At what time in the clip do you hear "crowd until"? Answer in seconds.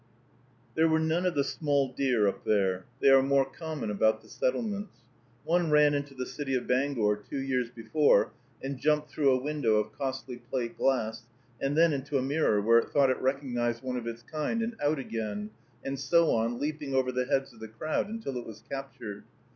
17.67-18.37